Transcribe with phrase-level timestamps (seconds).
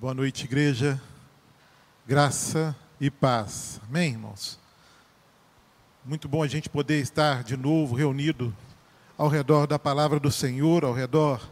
[0.00, 0.98] Boa noite, igreja.
[2.06, 3.78] Graça e paz.
[3.86, 4.58] Amém, irmãos?
[6.02, 8.56] Muito bom a gente poder estar de novo reunido
[9.18, 11.46] ao redor da palavra do Senhor, ao redor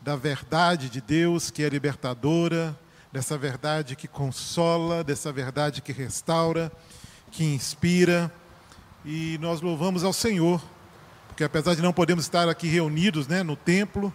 [0.00, 2.74] da verdade de Deus que é libertadora,
[3.12, 6.72] dessa verdade que consola, dessa verdade que restaura,
[7.30, 8.32] que inspira.
[9.04, 10.64] E nós louvamos ao Senhor,
[11.28, 14.10] porque apesar de não podermos estar aqui reunidos né, no templo?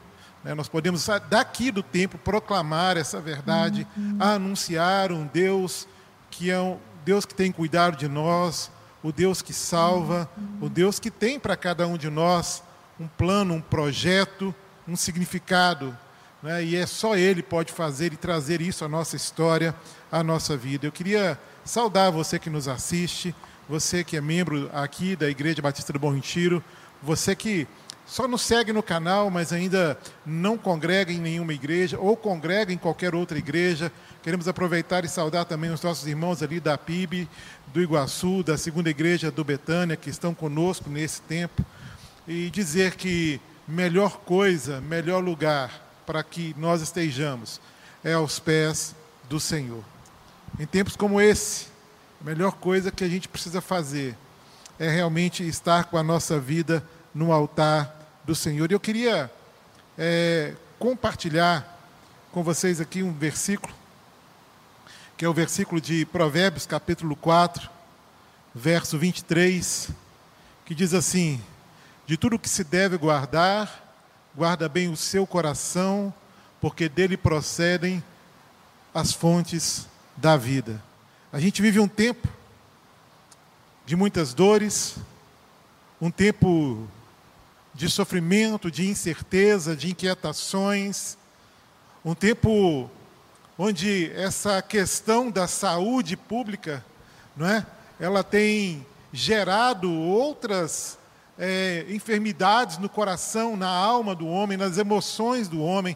[0.56, 4.18] Nós podemos, daqui do templo, proclamar essa verdade, uhum.
[4.20, 5.88] anunciar um Deus
[6.30, 8.70] que é um Deus que tem cuidado de nós,
[9.02, 10.68] o Deus que salva, uhum.
[10.68, 12.62] o Deus que tem para cada um de nós
[13.00, 14.54] um plano, um projeto,
[14.88, 15.98] um significado.
[16.42, 16.64] Né?
[16.64, 19.74] E é só Ele pode fazer e trazer isso à nossa história,
[20.12, 20.86] à nossa vida.
[20.86, 23.34] Eu queria saudar você que nos assiste,
[23.68, 26.64] você que é membro aqui da Igreja Batista do Bom Retiro,
[27.02, 27.68] você que
[28.08, 32.78] só nos segue no canal, mas ainda não congrega em nenhuma igreja, ou congrega em
[32.78, 33.92] qualquer outra igreja.
[34.24, 37.28] Queremos aproveitar e saudar também os nossos irmãos ali da PIB,
[37.74, 41.66] do Iguaçu, da segunda igreja do Betânia, que estão conosco nesse tempo.
[42.26, 47.60] E dizer que melhor coisa, melhor lugar para que nós estejamos
[48.04, 48.96] é aos pés
[49.30, 49.84] do Senhor.
[50.58, 51.68] Em tempos como esse,
[52.22, 54.16] a melhor coisa que a gente precisa fazer
[54.80, 56.82] é realmente estar com a nossa vida
[57.14, 58.70] no altar do Senhor.
[58.70, 59.32] E eu queria
[59.98, 61.80] é, compartilhar
[62.30, 63.74] com vocês aqui um versículo,
[65.16, 67.70] que é o versículo de Provérbios, capítulo 4,
[68.54, 69.92] verso 23,
[70.66, 71.42] que diz assim:
[72.06, 73.96] De tudo que se deve guardar,
[74.36, 76.14] guarda bem o seu coração,
[76.60, 78.04] porque dele procedem
[78.94, 80.84] as fontes da vida.
[81.32, 82.28] A gente vive um tempo
[83.86, 84.98] de muitas dores,
[86.02, 86.90] um tempo
[87.78, 91.16] de sofrimento, de incerteza, de inquietações,
[92.04, 92.90] um tempo
[93.56, 96.84] onde essa questão da saúde pública,
[97.36, 97.64] não é?
[98.00, 100.98] Ela tem gerado outras
[101.38, 105.96] é, enfermidades no coração, na alma do homem, nas emoções do homem.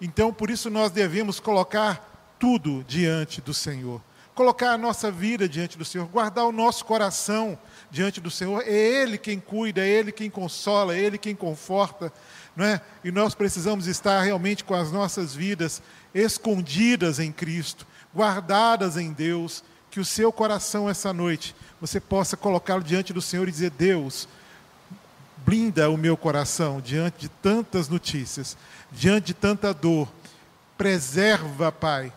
[0.00, 4.00] Então, por isso nós devemos colocar tudo diante do Senhor
[4.38, 7.58] colocar a nossa vida diante do Senhor, guardar o nosso coração
[7.90, 8.62] diante do Senhor.
[8.66, 12.12] É Ele quem cuida, é Ele quem consola, é Ele quem conforta.
[12.56, 12.80] Não é?
[13.04, 15.82] E nós precisamos estar realmente com as nossas vidas
[16.14, 22.82] escondidas em Cristo, guardadas em Deus, que o seu coração essa noite você possa colocá-lo
[22.82, 24.28] diante do Senhor e dizer: Deus,
[25.38, 28.56] blinda o meu coração diante de tantas notícias,
[28.90, 30.08] diante de tanta dor.
[30.76, 32.12] Preserva, Pai,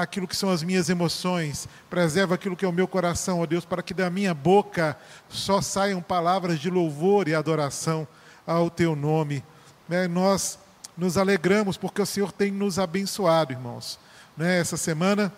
[0.00, 3.64] aquilo que são as minhas emoções, preserva aquilo que é o meu coração, ó Deus,
[3.64, 4.96] para que da minha boca
[5.28, 8.06] só saiam palavras de louvor e adoração
[8.44, 9.44] ao teu nome.
[9.88, 10.08] Né?
[10.08, 10.58] Nós
[10.96, 13.98] nos alegramos porque o Senhor tem nos abençoado, irmãos.
[14.36, 14.58] Né?
[14.58, 15.32] Essa semana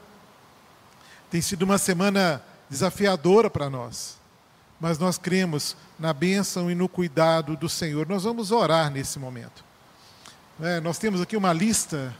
[1.31, 4.16] tem sido uma semana desafiadora para nós,
[4.81, 8.09] mas nós cremos na bênção e no cuidado do Senhor.
[8.09, 9.62] Nós vamos orar nesse momento.
[10.59, 10.81] Né?
[10.81, 12.15] Nós temos aqui uma lista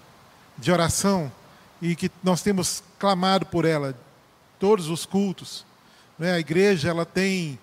[0.59, 1.33] de oração
[1.81, 3.95] e que nós temos clamado por ela
[4.59, 5.65] todos os cultos.
[6.19, 6.33] Né?
[6.33, 7.59] A igreja ela tem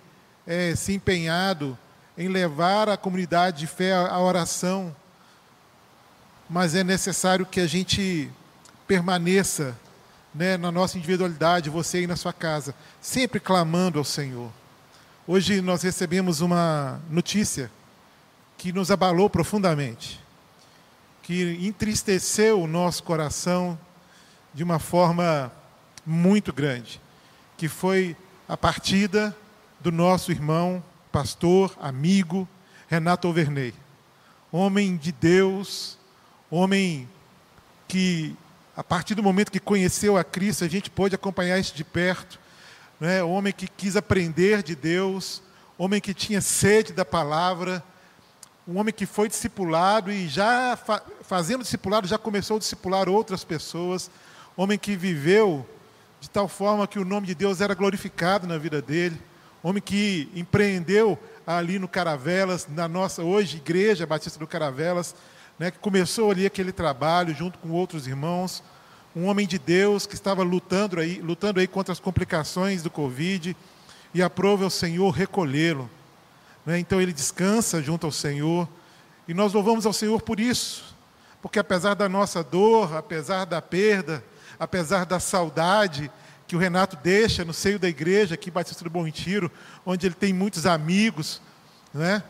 [0.46, 1.78] é, se empenhado
[2.18, 4.96] em levar a comunidade de fé à oração,
[6.50, 8.29] mas é necessário que a gente
[8.88, 9.75] permaneça
[10.34, 14.51] né, na nossa individualidade, você aí na sua casa, sempre clamando ao Senhor.
[15.25, 17.72] Hoje nós recebemos uma notícia
[18.57, 20.19] que nos abalou profundamente,
[21.22, 23.80] que entristeceu o nosso coração
[24.53, 25.52] de uma forma
[26.06, 27.02] muito grande,
[27.58, 28.16] que foi
[28.47, 29.36] a partida
[29.80, 32.47] do nosso irmão, pastor, amigo,
[32.88, 33.74] Renato Overney.
[34.52, 35.97] Homem de Deus,
[36.52, 37.09] homem
[37.88, 38.36] que,
[38.78, 42.40] a partir do momento que conheceu a Cristo, a gente pôde acompanhar isso de perto.
[43.00, 43.24] Né?
[43.24, 45.42] Homem que quis aprender de Deus,
[45.78, 47.84] homem que tinha sede da palavra,
[48.68, 50.78] um homem que foi discipulado e já
[51.24, 54.09] fazendo discipulado, já começou a discipular outras pessoas
[54.56, 55.68] homem que viveu
[56.19, 59.19] de tal forma que o nome de Deus era glorificado na vida dele,
[59.62, 65.16] homem que empreendeu ali no Caravelas, na nossa hoje igreja Batista do Caravelas,
[65.60, 68.63] né, que começou ali aquele trabalho junto com outros irmãos,
[69.16, 73.56] um homem de Deus que estava lutando aí, lutando aí contra as complicações do Covid
[74.13, 75.89] e aprove ao Senhor recolhê-lo.
[76.66, 76.80] Né?
[76.80, 78.68] Então ele descansa junto ao Senhor
[79.27, 80.95] e nós louvamos ao Senhor por isso,
[81.42, 84.24] porque apesar da nossa dor, apesar da perda,
[84.63, 86.10] apesar da saudade
[86.48, 89.51] que o Renato deixa no seio da igreja aqui, Batista do Bom Retiro,
[89.86, 91.42] onde ele tem muitos amigos,
[91.94, 92.24] né?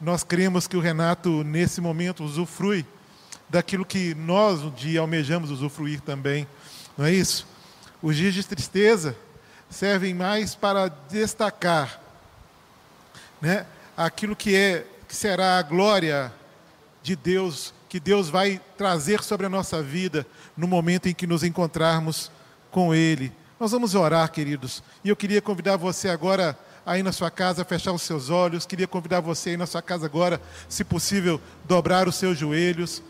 [0.00, 2.84] Nós cremos que o Renato, nesse momento, usufrui
[3.48, 6.46] daquilo que nós um dia almejamos usufruir também.
[6.96, 7.46] Não é isso?
[8.02, 9.16] Os dias de tristeza
[9.70, 12.00] servem mais para destacar
[13.40, 16.32] né, aquilo que é que será a glória
[17.02, 21.44] de Deus, que Deus vai trazer sobre a nossa vida no momento em que nos
[21.44, 22.32] encontrarmos
[22.70, 23.30] com Ele.
[23.60, 24.82] Nós vamos orar, queridos.
[25.04, 28.64] E eu queria convidar você agora aí na sua casa a fechar os seus olhos.
[28.64, 30.40] Queria convidar você aí na sua casa agora,
[30.70, 33.02] se possível, dobrar os seus joelhos,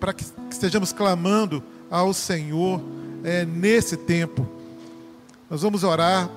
[0.00, 2.82] para que estejamos clamando ao Senhor
[3.22, 4.48] é, nesse tempo.
[5.48, 6.28] Nós vamos orar,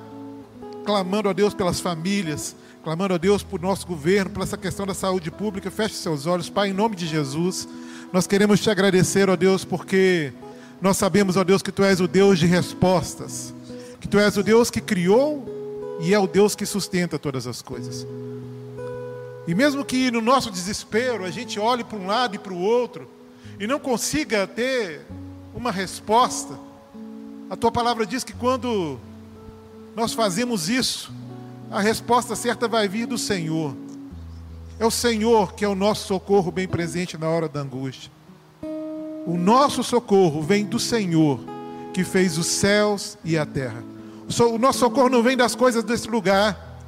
[0.85, 4.93] clamando a Deus pelas famílias, clamando a Deus por nosso governo, por essa questão da
[4.93, 5.71] saúde pública.
[5.71, 7.67] Feche seus olhos, Pai, em nome de Jesus.
[8.11, 10.31] Nós queremos te agradecer, ó Deus, porque
[10.81, 13.53] nós sabemos, ó Deus, que Tu és o Deus de respostas,
[13.99, 17.61] que Tu és o Deus que criou e é o Deus que sustenta todas as
[17.61, 18.07] coisas.
[19.47, 22.59] E mesmo que no nosso desespero a gente olhe para um lado e para o
[22.59, 23.09] outro
[23.59, 25.05] e não consiga ter
[25.53, 26.57] uma resposta,
[27.49, 28.99] a tua palavra diz que quando
[29.95, 31.11] nós fazemos isso,
[31.71, 33.75] a resposta certa vai vir do Senhor.
[34.79, 38.11] É o Senhor que é o nosso socorro bem presente na hora da angústia.
[39.25, 41.39] O nosso socorro vem do Senhor,
[41.93, 43.83] que fez os céus e a terra.
[44.39, 46.79] O nosso socorro não vem das coisas desse lugar,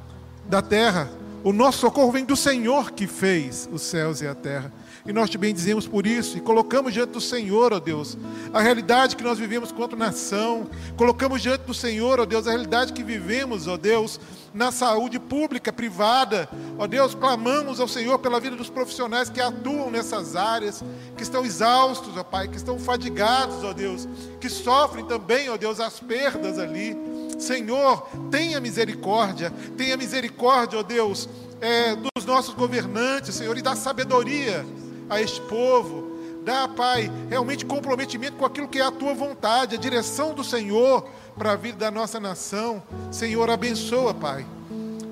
[0.46, 1.10] da terra.
[1.42, 4.72] O nosso socorro vem do Senhor que fez os céus e a terra.
[5.10, 8.16] E nós te bendizemos por isso e colocamos diante do Senhor, ó Deus,
[8.52, 10.70] a realidade que nós vivemos quanto nação.
[10.96, 14.20] Colocamos diante do Senhor, ó Deus, a realidade que vivemos, ó Deus,
[14.54, 16.48] na saúde pública, privada.
[16.78, 20.80] Ó Deus, clamamos ao Senhor pela vida dos profissionais que atuam nessas áreas,
[21.16, 24.08] que estão exaustos, ó Pai, que estão fadigados, ó Deus,
[24.40, 26.96] que sofrem também, ó Deus, as perdas ali.
[27.36, 31.28] Senhor, tenha misericórdia, tenha misericórdia, ó Deus,
[31.60, 34.64] é, dos nossos governantes, Senhor, e da sabedoria
[35.10, 36.18] a este povo.
[36.42, 41.06] Dá, Pai, realmente comprometimento com aquilo que é a tua vontade, a direção do Senhor
[41.36, 42.82] para a vida da nossa nação.
[43.10, 44.46] Senhor, abençoa, Pai,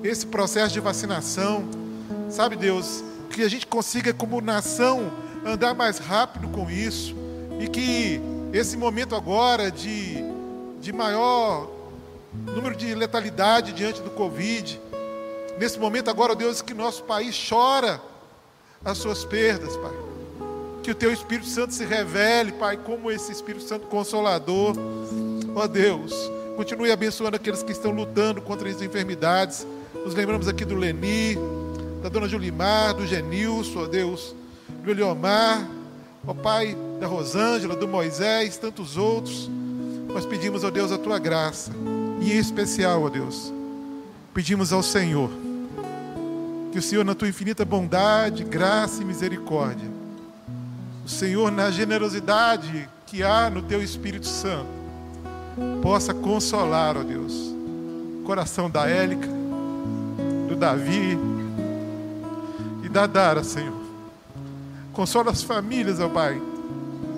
[0.03, 1.69] esse processo de vacinação.
[2.29, 5.11] Sabe, Deus, que a gente consiga, como nação,
[5.45, 7.15] andar mais rápido com isso.
[7.59, 8.19] E que
[8.51, 10.17] esse momento agora de,
[10.79, 11.69] de maior
[12.33, 14.79] número de letalidade diante do Covid,
[15.59, 18.01] nesse momento agora, Deus, que nosso país chora
[18.83, 19.93] as suas perdas, Pai.
[20.83, 24.75] Que o Teu Espírito Santo se revele, Pai, como esse Espírito Santo consolador.
[25.55, 26.13] Ó Deus,
[26.55, 29.67] continue abençoando aqueles que estão lutando contra as enfermidades.
[29.93, 31.37] Nos lembramos aqui do Leni,
[32.01, 34.33] da Dona Julimar, do Genilson, ó Deus,
[34.83, 35.67] do Eliomar,
[36.25, 39.49] ó Pai, da Rosângela, do Moisés, tantos outros.
[40.07, 41.71] Nós pedimos, ó Deus, a Tua graça.
[42.21, 43.53] E em especial, ó Deus,
[44.33, 45.29] pedimos ao Senhor
[46.71, 49.89] que o Senhor, na tua infinita bondade, graça e misericórdia,
[51.03, 54.69] o Senhor, na generosidade que há no teu Espírito Santo,
[55.81, 59.27] possa consolar, ó Deus, o coração da Élica,
[60.47, 61.17] do Davi
[62.83, 63.79] e da Dara, Senhor.
[64.93, 66.39] Consola as famílias, ó Pai,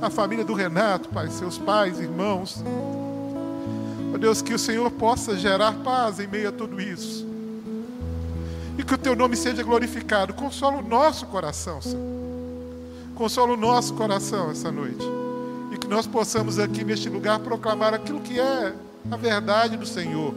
[0.01, 2.63] a família do Renato, Pai, seus pais, irmãos.
[4.13, 7.30] Ó Deus, que o Senhor possa gerar paz em meio a tudo isso
[8.81, 10.33] e que o teu nome seja glorificado.
[10.33, 12.01] Consola o nosso coração, Senhor.
[13.13, 15.05] Consola o nosso coração essa noite.
[15.71, 18.73] E que nós possamos aqui neste lugar proclamar aquilo que é
[19.11, 20.33] a verdade do Senhor,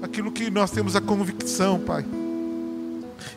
[0.00, 2.06] aquilo que nós temos a convicção, Pai.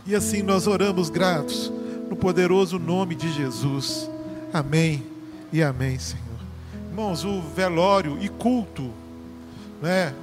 [0.05, 1.71] E assim nós oramos gratos
[2.07, 4.07] no poderoso nome de Jesus.
[4.53, 5.03] Amém
[5.51, 6.23] e amém, Senhor.
[6.91, 8.91] Irmãos, o velório e culto
[9.81, 10.13] né,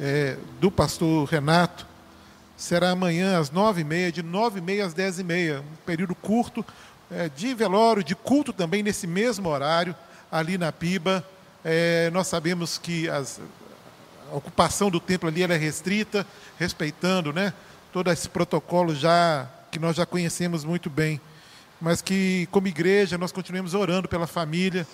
[0.00, 1.93] é, do pastor Renato
[2.56, 5.76] será amanhã às nove e meia, de nove e meia às dez e meia, um
[5.84, 6.64] período curto
[7.10, 9.94] é, de velório, de culto também nesse mesmo horário,
[10.30, 11.24] ali na Piba.
[11.64, 13.40] É, nós sabemos que as,
[14.30, 16.26] a ocupação do templo ali é restrita,
[16.58, 17.52] respeitando né,
[17.92, 21.20] todo esse protocolo já que nós já conhecemos muito bem,
[21.80, 24.86] mas que como igreja nós continuemos orando pela família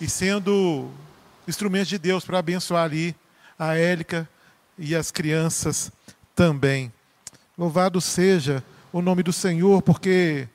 [0.00, 0.90] e sendo
[1.46, 3.16] instrumentos de Deus para abençoar ali
[3.58, 4.28] a Élica
[4.78, 5.90] e as crianças
[6.42, 6.92] também.
[7.56, 10.48] Louvado seja o nome do Senhor, porque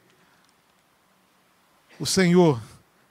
[1.98, 2.62] o Senhor,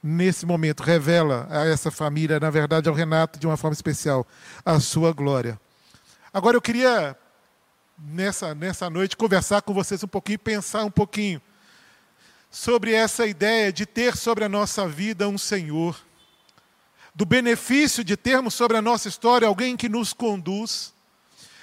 [0.02, 4.26] nesse momento, revela a essa família, na verdade ao Renato, de uma forma especial,
[4.62, 5.58] a sua glória.
[6.30, 7.16] Agora eu queria,
[7.98, 11.40] nessa, nessa noite, conversar com vocês um pouquinho, pensar um pouquinho
[12.50, 15.98] sobre essa ideia de ter sobre a nossa vida um Senhor,
[17.14, 20.94] do benefício de termos sobre a nossa história alguém que nos conduz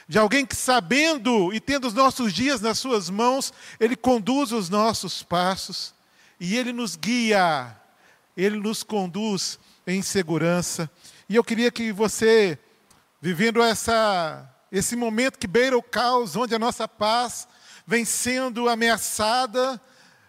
[0.07, 4.69] de alguém que, sabendo e tendo os nossos dias nas suas mãos, ele conduz os
[4.69, 5.93] nossos passos
[6.39, 7.75] e ele nos guia
[8.36, 10.89] Ele nos conduz em segurança.
[11.29, 12.57] E eu queria que você,
[13.22, 17.48] vivendo essa, esse momento que beira o caos, onde a nossa paz
[17.86, 19.79] vem sendo ameaçada,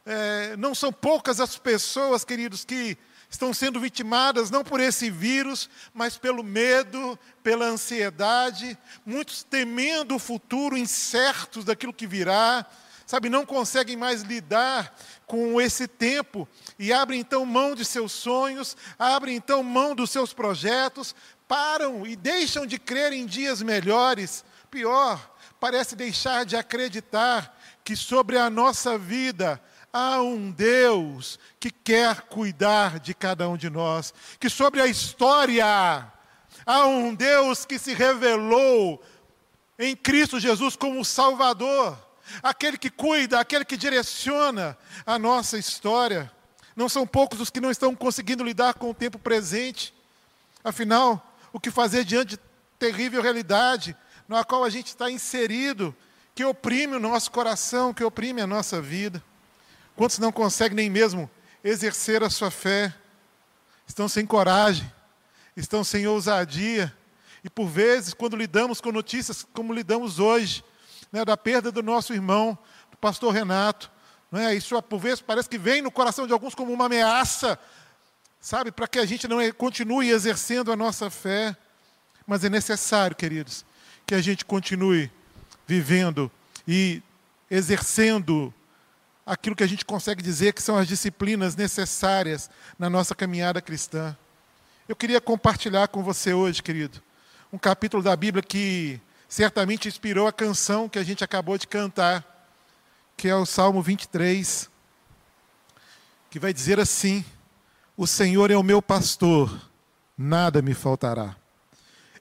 [0.05, 2.99] é, não são poucas as pessoas, queridos, que
[3.35, 10.19] estão sendo vitimadas não por esse vírus, mas pelo medo, pela ansiedade, muitos temendo o
[10.19, 12.65] futuro, incertos daquilo que virá,
[13.07, 16.49] sabe, não conseguem mais lidar com esse tempo
[16.79, 21.15] e abrem então mão de seus sonhos, abrem então mão dos seus projetos,
[21.47, 24.45] param e deixam de crer em dias melhores.
[24.71, 29.61] Pior, parece deixar de acreditar que sobre a nossa vida
[29.95, 35.65] há um Deus que quer cuidar de cada um de nós, que sobre a história
[36.67, 39.01] há um Deus que se revelou
[39.79, 41.97] em Cristo Jesus como Salvador,
[42.43, 46.31] aquele que cuida, aquele que direciona a nossa história.
[46.75, 49.95] Não são poucos os que não estão conseguindo lidar com o tempo presente.
[50.65, 52.41] Afinal, o que fazer diante de
[52.81, 53.97] terrível realidade
[54.27, 55.95] na qual a gente está inserido,
[56.35, 59.23] que oprime o nosso coração, que oprime a nossa vida?
[59.97, 61.31] Quantos não conseguem nem mesmo
[61.63, 62.95] exercer a sua fé?
[63.87, 64.91] Estão sem coragem,
[65.57, 66.93] estão sem ousadia.
[67.45, 70.65] E por vezes, quando lidamos com notícias como lidamos hoje,
[71.13, 72.59] né, da perda do nosso irmão,
[72.91, 73.91] do pastor Renato,
[74.33, 74.55] não é?
[74.55, 77.57] Isso por vezes parece que vem no coração de alguns como uma ameaça,
[78.41, 81.57] sabe, para que a gente não continue exercendo a nossa fé.
[82.27, 83.65] Mas é necessário, queridos,
[84.07, 85.11] que a gente continue
[85.67, 86.31] vivendo
[86.67, 87.03] e
[87.51, 88.53] exercendo
[89.27, 94.17] aquilo que a gente consegue dizer que são as disciplinas necessárias na nossa caminhada cristã.
[94.89, 97.03] Eu queria compartilhar com você hoje, querido,
[97.53, 102.49] um capítulo da Bíblia que certamente inspirou a canção que a gente acabou de cantar,
[103.17, 104.69] que é o Salmo 23,
[106.29, 107.25] que vai dizer assim:
[107.97, 109.71] O Senhor é o meu pastor,
[110.19, 111.35] nada me faltará.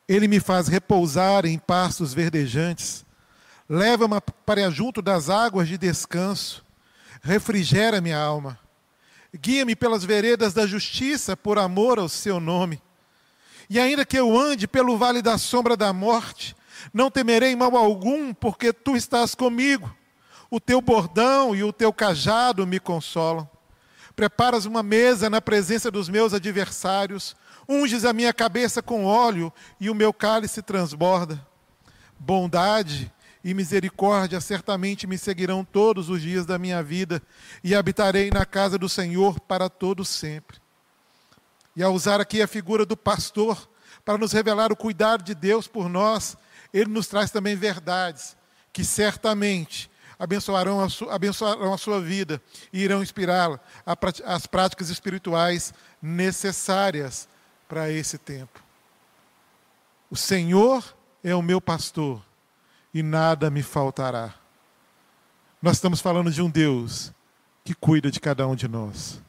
[0.08, 3.06] Ele me faz repousar em pastos verdejantes,
[3.68, 6.63] leva-me para junto das águas de descanso
[7.24, 8.60] refrigera minha alma.
[9.34, 12.82] Guia-me pelas veredas da justiça por amor ao seu nome.
[13.70, 16.56] E ainda que eu ande pelo vale da sombra da morte,
[16.94, 19.92] não temerei mal algum, porque tu estás comigo.
[20.52, 23.50] O teu bordão e o teu cajado me consolam.
[24.16, 27.36] Preparas uma mesa na presença dos meus adversários,
[27.68, 31.44] unges a minha cabeça com óleo e o meu cálice transborda.
[32.20, 33.12] Bondade
[33.44, 37.22] e misericórdia certamente me seguirão todos os dias da minha vida,
[37.64, 40.58] e habitarei na casa do Senhor para todo sempre.
[41.76, 43.70] E ao usar aqui a figura do pastor
[44.06, 46.38] para nos revelar o cuidado de Deus por nós,
[46.74, 48.36] ele nos traz também verdades
[48.72, 53.60] que certamente abençoarão a, su, abençoarão a sua vida e irão inspirá-la
[54.26, 57.28] às práticas espirituais necessárias
[57.68, 58.64] para esse tempo.
[60.10, 62.22] O Senhor é o meu pastor
[62.94, 64.34] e nada me faltará.
[65.62, 67.14] Nós estamos falando de um Deus
[67.64, 69.22] que cuida de cada um de nós,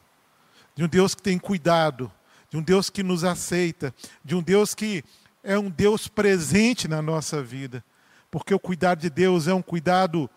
[0.75, 2.11] de um Deus que tem cuidado,
[2.49, 3.93] de um Deus que nos aceita,
[4.23, 5.03] de um Deus que
[5.43, 7.83] é um Deus presente na nossa vida,
[8.29, 10.29] porque o cuidado de Deus é um cuidado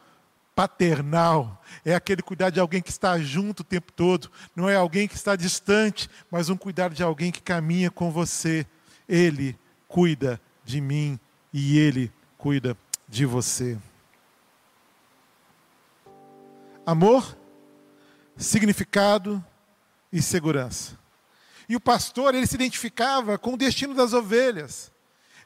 [0.55, 5.07] paternal, é aquele cuidado de alguém que está junto o tempo todo, não é alguém
[5.07, 8.67] que está distante, mas um cuidado de alguém que caminha com você.
[9.09, 9.57] Ele
[9.87, 11.19] cuida de mim
[11.53, 12.77] e ele cuida
[13.09, 13.79] de você.
[16.85, 17.37] Amor,
[18.37, 19.45] significado
[20.13, 20.99] e segurança.
[21.69, 24.93] E o pastor, ele se identificava com o destino das ovelhas.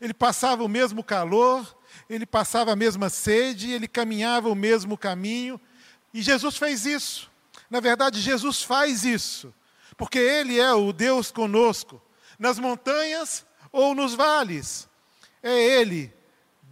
[0.00, 1.76] Ele passava o mesmo calor,
[2.08, 5.60] ele passava a mesma sede, ele caminhava o mesmo caminho.
[6.12, 7.30] E Jesus fez isso.
[7.70, 9.52] Na verdade, Jesus faz isso,
[9.96, 12.02] porque Ele é o Deus conosco,
[12.38, 14.86] nas montanhas ou nos vales.
[15.42, 16.12] É Ele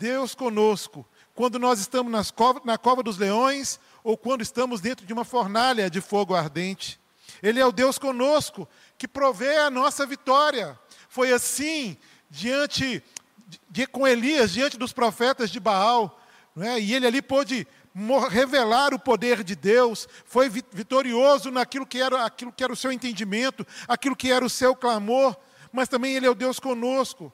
[0.00, 5.12] Deus conosco, quando nós estamos cova, na cova dos leões ou quando estamos dentro de
[5.12, 6.98] uma fornalha de fogo ardente.
[7.42, 8.66] Ele é o Deus conosco
[8.96, 10.78] que provê a nossa vitória.
[11.06, 11.98] Foi assim
[12.30, 13.04] diante
[13.68, 16.18] de, com Elias diante dos profetas de Baal,
[16.58, 16.80] é?
[16.80, 17.68] e ele ali pôde
[18.30, 22.90] revelar o poder de Deus, foi vitorioso naquilo que era aquilo que era o seu
[22.90, 25.36] entendimento, aquilo que era o seu clamor,
[25.70, 27.30] mas também ele é o Deus conosco.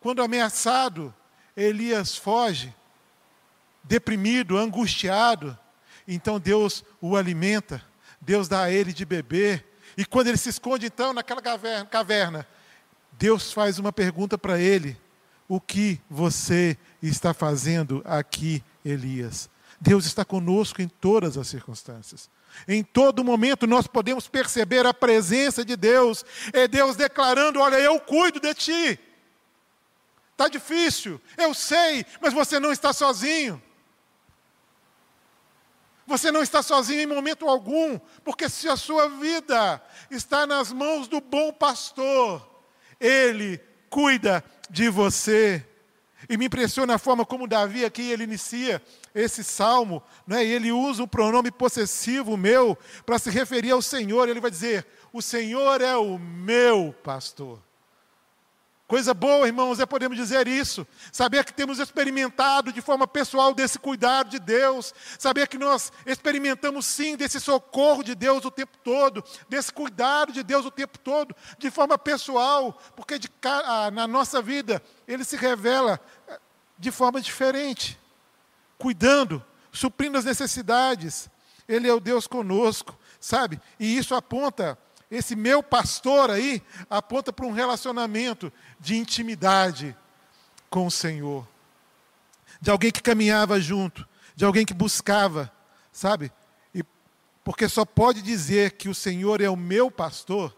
[0.00, 1.14] Quando ameaçado,
[1.58, 2.72] Elias foge,
[3.82, 5.58] deprimido, angustiado.
[6.06, 7.82] Então Deus o alimenta,
[8.20, 9.66] Deus dá a ele de beber.
[9.96, 12.46] E quando ele se esconde, então, naquela caverna,
[13.12, 14.96] Deus faz uma pergunta para ele:
[15.48, 19.50] O que você está fazendo aqui, Elias?
[19.80, 22.30] Deus está conosco em todas as circunstâncias.
[22.66, 26.24] Em todo momento nós podemos perceber a presença de Deus.
[26.52, 29.00] É Deus declarando: Olha, eu cuido de ti.
[30.38, 33.60] Está difícil, eu sei, mas você não está sozinho.
[36.06, 41.08] Você não está sozinho em momento algum, porque se a sua vida está nas mãos
[41.08, 42.48] do bom pastor,
[43.00, 45.66] ele cuida de você.
[46.28, 48.80] E me impressiona a forma como Davi aqui ele inicia
[49.12, 50.44] esse salmo, né?
[50.44, 54.28] e ele usa o pronome possessivo meu para se referir ao Senhor.
[54.28, 57.60] Ele vai dizer: O Senhor é o meu pastor.
[58.88, 60.86] Coisa boa, irmãos, é podemos dizer isso.
[61.12, 64.94] Saber que temos experimentado de forma pessoal desse cuidado de Deus.
[65.18, 69.22] Saber que nós experimentamos sim desse socorro de Deus o tempo todo.
[69.46, 71.36] Desse cuidado de Deus o tempo todo.
[71.58, 72.80] De forma pessoal.
[72.96, 73.30] Porque de,
[73.92, 76.40] na nossa vida ele se revela eh,
[76.78, 78.00] de forma diferente.
[78.78, 81.28] Cuidando, suprindo as necessidades.
[81.68, 83.60] Ele é o Deus conosco, sabe?
[83.78, 84.78] E isso aponta
[85.10, 89.96] esse meu pastor aí aponta para um relacionamento de intimidade
[90.68, 91.46] com o Senhor.
[92.60, 95.50] De alguém que caminhava junto, de alguém que buscava,
[95.92, 96.30] sabe?
[96.74, 96.82] E
[97.42, 100.54] porque só pode dizer que o Senhor é o meu pastor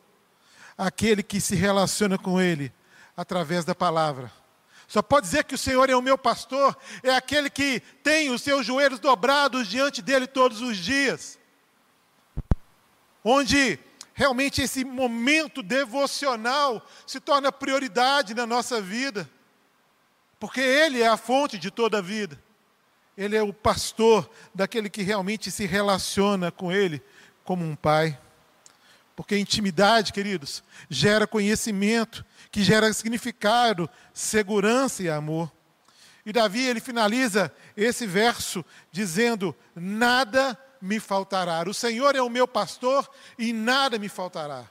[0.86, 2.72] aquele que se relaciona com ele
[3.14, 4.32] através da palavra.
[4.88, 8.42] Só pode dizer que o Senhor é o meu pastor é aquele que tem os
[8.42, 11.38] seus joelhos dobrados diante dele todos os dias.
[13.22, 13.78] Onde
[14.20, 19.26] realmente esse momento devocional se torna prioridade na nossa vida,
[20.38, 22.38] porque Ele é a fonte de toda a vida.
[23.16, 27.02] Ele é o pastor daquele que realmente se relaciona com Ele
[27.44, 28.20] como um pai.
[29.16, 32.22] Porque intimidade, queridos, gera conhecimento,
[32.52, 35.50] que gera significado, segurança e amor.
[36.26, 38.62] E Davi, ele finaliza esse verso
[38.92, 41.62] dizendo: Nada me faltará.
[41.68, 43.08] O Senhor é o meu pastor
[43.38, 44.64] e nada me faltará.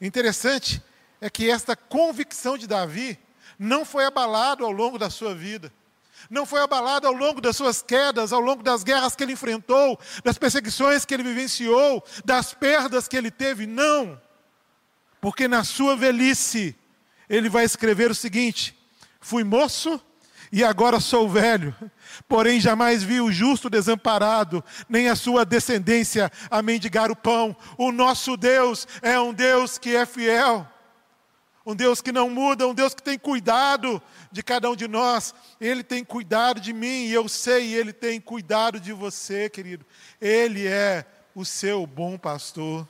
[0.00, 0.82] Interessante
[1.20, 3.18] é que esta convicção de Davi
[3.58, 5.72] não foi abalada ao longo da sua vida.
[6.28, 9.98] Não foi abalada ao longo das suas quedas, ao longo das guerras que ele enfrentou,
[10.22, 13.66] das perseguições que ele vivenciou, das perdas que ele teve.
[13.66, 14.20] Não.
[15.20, 16.76] Porque na sua velhice,
[17.28, 18.78] ele vai escrever o seguinte:
[19.20, 20.00] Fui moço
[20.52, 21.74] e agora sou velho.
[22.28, 27.56] Porém, jamais vi o justo desamparado, nem a sua descendência a mendigar o pão.
[27.78, 30.66] O nosso Deus é um Deus que é fiel,
[31.64, 35.34] um Deus que não muda, um Deus que tem cuidado de cada um de nós.
[35.60, 39.86] Ele tem cuidado de mim e eu sei, ele tem cuidado de você, querido.
[40.20, 42.86] Ele é o seu bom pastor.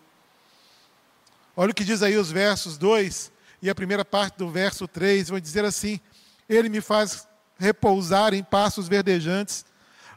[1.55, 5.29] Olha o que diz aí os versos 2 e a primeira parte do verso 3,
[5.29, 6.01] vai dizer assim:
[6.49, 7.29] Ele me faz
[7.61, 9.67] repousar em passos verdejantes.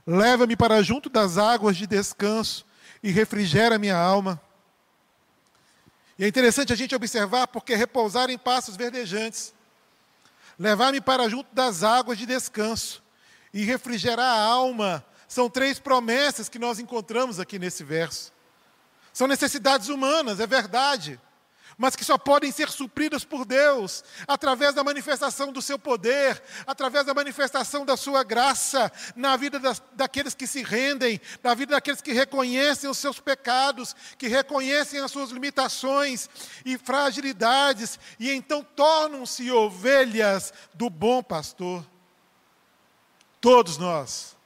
[0.08, 2.66] Leva-me para junto das águas de descanso
[3.04, 4.42] e refrigera minha alma.
[6.18, 9.54] E é interessante a gente observar porque repousar em passos verdejantes,
[10.58, 13.04] levar-me para junto das águas de descanso
[13.54, 18.32] e refrigerar a alma, são três promessas que nós encontramos aqui nesse verso.
[19.12, 21.20] São necessidades humanas, é verdade
[21.78, 27.06] mas que só podem ser supridas por Deus, através da manifestação do seu poder, através
[27.06, 32.02] da manifestação da sua graça, na vida das, daqueles que se rendem, na vida daqueles
[32.02, 36.30] que reconhecem os seus pecados, que reconhecem as suas limitações
[36.66, 41.86] e fragilidades, e então tornam-se ovelhas do bom pastor.
[43.42, 44.38] Todos nós,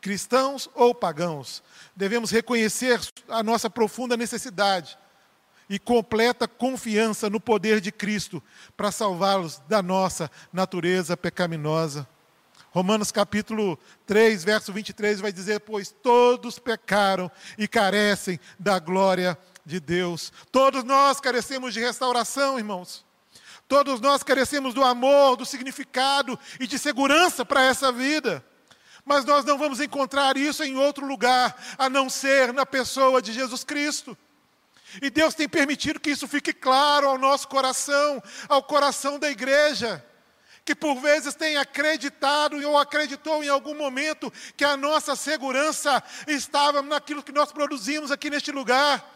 [0.00, 1.62] cristãos ou pagãos,
[1.94, 4.98] devemos reconhecer a nossa profunda necessidade
[5.72, 8.42] e completa confiança no poder de Cristo
[8.76, 12.06] para salvá-los da nossa natureza pecaminosa.
[12.72, 19.80] Romanos capítulo 3, verso 23 vai dizer: Pois todos pecaram e carecem da glória de
[19.80, 20.30] Deus.
[20.52, 23.02] Todos nós carecemos de restauração, irmãos.
[23.66, 28.44] Todos nós carecemos do amor, do significado e de segurança para essa vida.
[29.06, 33.32] Mas nós não vamos encontrar isso em outro lugar a não ser na pessoa de
[33.32, 34.14] Jesus Cristo.
[35.00, 40.04] E Deus tem permitido que isso fique claro ao nosso coração, ao coração da igreja,
[40.64, 46.82] que por vezes tem acreditado ou acreditou em algum momento que a nossa segurança estava
[46.82, 49.08] naquilo que nós produzimos aqui neste lugar,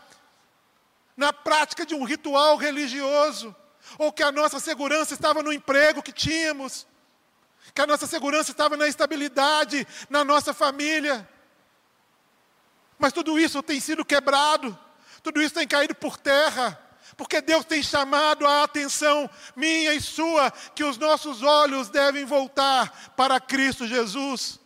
[1.17, 3.55] na prática de um ritual religioso,
[3.99, 6.87] ou que a nossa segurança estava no emprego que tínhamos,
[7.75, 11.29] que a nossa segurança estava na estabilidade na nossa família.
[12.99, 14.77] Mas tudo isso tem sido quebrado.
[15.23, 16.79] Tudo isso tem caído por terra,
[17.17, 23.15] porque Deus tem chamado a atenção minha e sua que os nossos olhos devem voltar
[23.17, 24.59] para Cristo Jesus.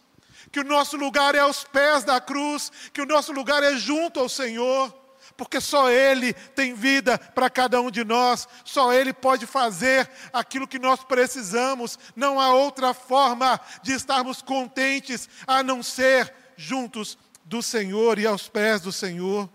[0.52, 4.18] que o nosso lugar é aos pés da cruz, que o nosso lugar é junto
[4.18, 4.92] ao Senhor,
[5.36, 10.66] porque só Ele tem vida para cada um de nós, só Ele pode fazer aquilo
[10.66, 17.62] que nós precisamos, não há outra forma de estarmos contentes a não ser juntos do
[17.62, 19.48] Senhor e aos pés do Senhor.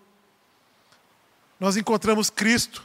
[1.60, 2.84] Nós encontramos Cristo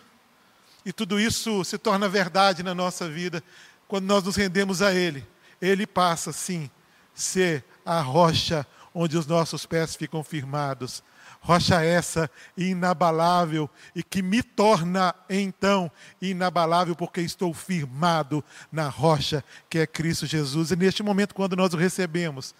[0.84, 3.42] e tudo isso se torna verdade na nossa vida
[3.88, 5.26] quando nós nos rendemos a Ele.
[5.60, 6.70] Ele passa, sim,
[7.14, 11.02] ser a rocha onde os nossos pés ficam firmados.
[11.42, 19.78] Rocha essa inabalável e que me torna então inabalável, porque estou firmado na rocha que
[19.78, 20.70] é Cristo Jesus.
[20.70, 22.54] E neste momento, quando nós o recebemos,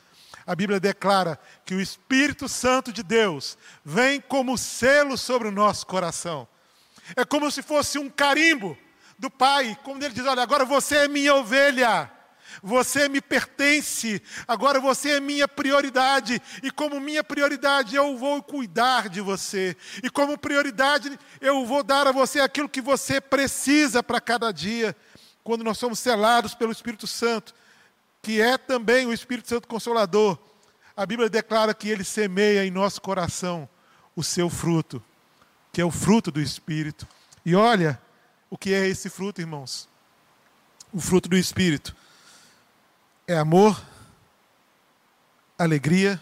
[0.51, 5.87] a Bíblia declara que o Espírito Santo de Deus vem como selo sobre o nosso
[5.87, 6.49] coração.
[7.15, 8.77] É como se fosse um carimbo
[9.17, 12.11] do Pai, como ele diz: Olha, agora você é minha ovelha.
[12.65, 19.09] Você me pertence, agora você é minha prioridade, e como minha prioridade eu vou cuidar
[19.09, 24.21] de você, e como prioridade eu vou dar a você aquilo que você precisa para
[24.21, 24.97] cada dia.
[25.45, 27.55] Quando nós somos selados pelo Espírito Santo,
[28.23, 30.39] que é também o Espírito Santo Consolador,
[30.97, 33.69] a Bíblia declara que ele semeia em nosso coração
[34.15, 35.03] o seu fruto,
[35.73, 37.07] que é o fruto do Espírito.
[37.45, 38.01] E olha
[38.51, 39.89] o que é esse fruto, irmãos.
[40.93, 41.97] O fruto do Espírito
[43.27, 43.81] é amor,
[45.57, 46.21] alegria,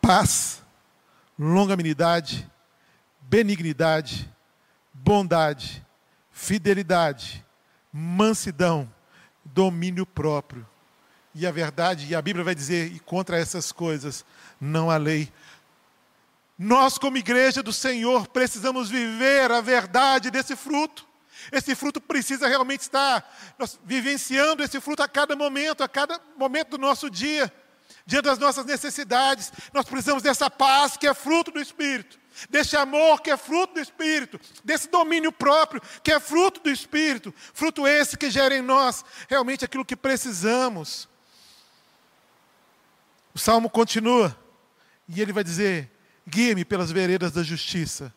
[0.00, 0.62] paz,
[1.38, 2.50] longanimidade,
[3.20, 4.32] benignidade,
[4.92, 5.84] bondade,
[6.30, 7.44] fidelidade,
[7.92, 8.92] mansidão,
[9.52, 10.66] domínio próprio.
[11.34, 14.24] E a verdade, e a Bíblia vai dizer, e contra essas coisas
[14.60, 15.32] não há lei.
[16.58, 21.06] Nós, como igreja do Senhor, precisamos viver a verdade desse fruto.
[21.52, 26.70] Esse fruto precisa realmente estar nós, vivenciando esse fruto a cada momento, a cada momento
[26.70, 27.52] do nosso dia,
[28.04, 29.52] diante das nossas necessidades.
[29.72, 33.80] Nós precisamos dessa paz que é fruto do Espírito desse amor que é fruto do
[33.80, 39.04] Espírito, desse domínio próprio que é fruto do Espírito, fruto esse que gera em nós
[39.28, 41.08] realmente aquilo que precisamos.
[43.34, 44.36] O salmo continua
[45.08, 45.90] e ele vai dizer:
[46.26, 48.12] guia-me pelas veredas da justiça,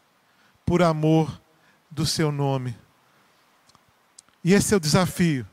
[0.65, 1.41] por amor
[1.89, 2.77] do seu nome.
[4.43, 5.47] E esse é o desafio.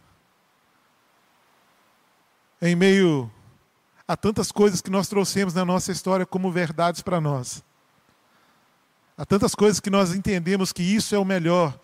[2.60, 3.30] Em meio
[4.06, 7.62] a tantas coisas que nós trouxemos na nossa história como verdades para nós.
[9.18, 11.76] Há tantas coisas que nós entendemos que isso é o melhor.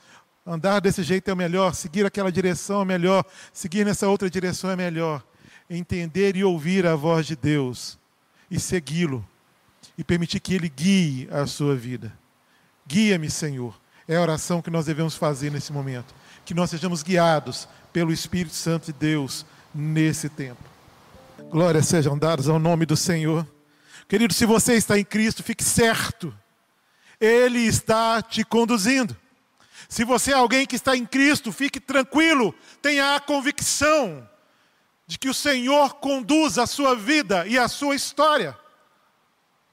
[0.46, 4.70] Andar desse jeito é o melhor, seguir aquela direção é melhor, seguir nessa outra direção
[4.70, 5.20] é melhor.
[5.68, 7.98] Entender e ouvir a voz de Deus
[8.48, 9.26] e segui-lo
[9.98, 12.12] e permitir que Ele guie a sua vida.
[12.86, 13.74] Guia-me, Senhor.
[14.06, 16.14] É a oração que nós devemos fazer nesse momento.
[16.44, 19.44] Que nós sejamos guiados pelo Espírito Santo de Deus
[19.74, 20.62] nesse tempo.
[21.50, 23.44] Glórias sejam dadas ao nome do Senhor.
[24.06, 26.32] Querido, se você está em Cristo, fique certo
[27.20, 29.16] ele está te conduzindo.
[29.88, 34.28] Se você é alguém que está em Cristo, fique tranquilo, tenha a convicção
[35.06, 38.58] de que o Senhor conduz a sua vida e a sua história.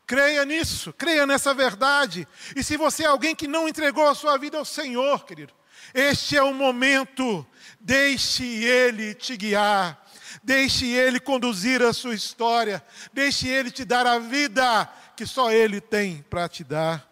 [0.05, 2.27] Creia nisso, creia nessa verdade.
[2.55, 5.53] E se você é alguém que não entregou a sua vida ao Senhor, querido,
[5.93, 7.45] este é o momento,
[7.79, 10.05] deixe Ele te guiar,
[10.43, 15.79] deixe Ele conduzir a sua história, deixe Ele te dar a vida que só Ele
[15.79, 17.10] tem para te dar.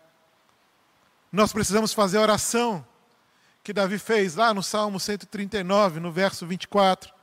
[1.32, 2.86] Nós precisamos fazer a oração
[3.63, 7.13] que Davi fez lá no Salmo 139, no verso 24,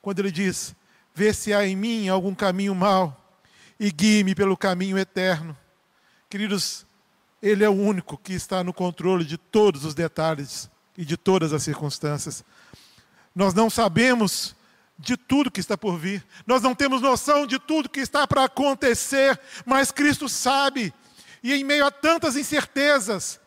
[0.00, 0.74] quando ele diz:
[1.12, 3.26] Vê se há em mim algum caminho mau
[3.78, 5.56] e guie-me pelo caminho eterno.
[6.28, 6.86] Queridos,
[7.42, 11.52] Ele é o único que está no controle de todos os detalhes e de todas
[11.52, 12.44] as circunstâncias.
[13.34, 14.54] Nós não sabemos
[14.98, 18.44] de tudo que está por vir, nós não temos noção de tudo que está para
[18.44, 20.92] acontecer, mas Cristo sabe,
[21.42, 23.38] e em meio a tantas incertezas,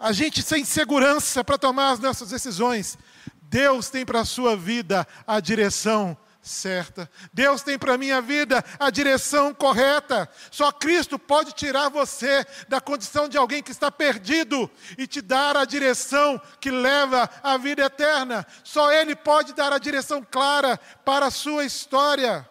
[0.00, 2.96] a gente sem segurança para tomar as nossas decisões.
[3.42, 7.10] Deus tem para a sua vida a direção certa.
[7.34, 10.26] Deus tem para a minha vida a direção correta.
[10.50, 15.54] Só Cristo pode tirar você da condição de alguém que está perdido e te dar
[15.54, 18.46] a direção que leva à vida eterna.
[18.64, 22.48] Só Ele pode dar a direção clara para a sua história.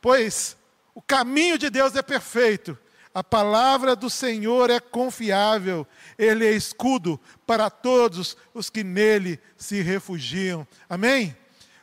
[0.00, 0.56] Pois
[0.94, 2.78] o caminho de Deus é perfeito
[3.14, 5.86] a palavra do Senhor é confiável,
[6.18, 10.66] ele é escudo para todos os que nele se refugiam.
[10.90, 11.36] Amém?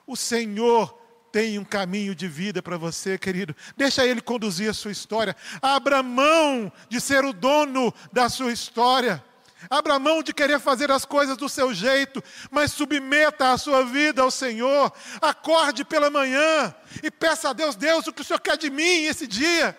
[0.06, 0.94] O Senhor
[1.32, 3.56] tem um caminho de vida para você, querido.
[3.78, 5.34] Deixa ele conduzir a sua história.
[5.62, 9.24] Abra mão de ser o dono da sua história.
[9.70, 14.22] Abra mão de querer fazer as coisas do seu jeito, mas submeta a sua vida
[14.22, 14.92] ao Senhor.
[15.22, 19.06] Acorde pela manhã e peça a Deus: Deus, o que o Senhor quer de mim
[19.06, 19.78] esse dia?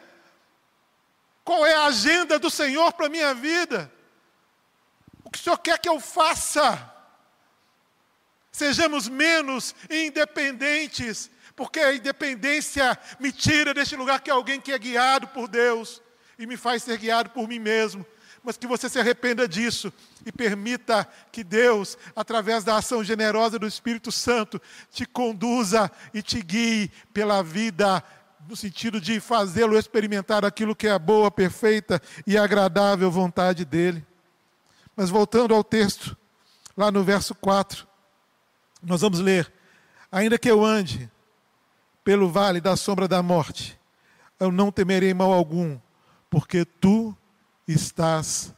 [1.44, 3.92] Qual é a agenda do Senhor para a minha vida?
[5.24, 6.90] O que o Senhor quer que eu faça?
[8.50, 14.78] Sejamos menos independentes, porque a independência me tira deste lugar que é alguém que é
[14.78, 16.02] guiado por Deus
[16.38, 18.06] e me faz ser guiado por mim mesmo
[18.42, 19.92] mas que você se arrependa disso
[20.26, 26.40] e permita que Deus, através da ação generosa do Espírito Santo, te conduza e te
[26.40, 28.02] guie pela vida,
[28.48, 34.04] no sentido de fazê-lo experimentar aquilo que é a boa, perfeita e agradável vontade dEle.
[34.96, 36.16] Mas voltando ao texto,
[36.76, 37.86] lá no verso 4,
[38.82, 39.52] nós vamos ler:
[40.10, 41.10] Ainda que eu ande
[42.04, 43.78] pelo vale da sombra da morte,
[44.38, 45.78] eu não temerei mal algum,
[46.28, 47.16] porque tu
[47.66, 48.52] estás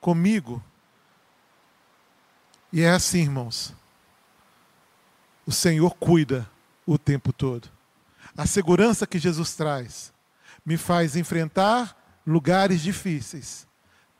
[0.00, 0.62] comigo.
[2.72, 3.74] E é assim, irmãos.
[5.46, 6.48] O Senhor cuida
[6.84, 7.77] o tempo todo.
[8.38, 10.12] A segurança que Jesus traz
[10.64, 13.66] me faz enfrentar lugares difíceis,